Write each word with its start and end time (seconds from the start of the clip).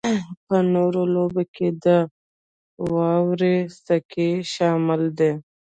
په 0.47 0.57
نورو 0.73 1.01
لوبو 1.15 1.43
کې 1.55 1.67
د 1.85 1.87
واورې 2.91 3.55
سکی 3.85 4.31
شامل 4.53 5.01
دی 5.17 5.31